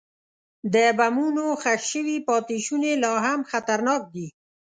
د 0.73 0.75
بمونو 0.97 1.45
ښخ 1.61 1.81
شوي 1.91 2.17
پاتې 2.27 2.57
شوني 2.65 2.93
لا 3.03 3.13
هم 3.25 3.39
خطرناک 3.51 4.01
دي. 4.13 4.27